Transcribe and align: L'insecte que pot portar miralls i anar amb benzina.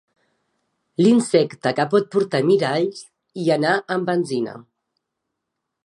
L'insecte 1.01 1.73
que 1.79 1.85
pot 1.91 2.09
portar 2.17 2.41
miralls 2.47 3.05
i 3.45 3.47
anar 3.59 3.79
amb 3.97 4.11
benzina. 4.13 4.61